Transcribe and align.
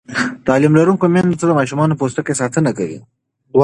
تعلیم 0.47 0.73
لرونکې 0.79 1.07
میندې 1.13 1.45
د 1.47 1.51
ماشومانو 1.59 1.93
د 1.95 1.99
پوستکي 2.01 2.33
ساتنه 2.41 2.71
کوي. 2.77 2.99